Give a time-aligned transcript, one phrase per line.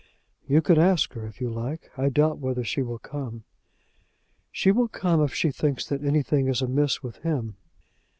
[0.47, 1.91] "You can ask her, if you like.
[1.95, 3.43] I doubt whether she will come."
[4.51, 7.55] "She will come if she thinks that anything is amiss with him."